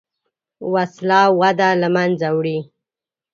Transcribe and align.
وسله 0.73 1.19
وده 1.39 1.69
له 1.81 1.87
منځه 1.95 2.27
وړي 2.37 2.59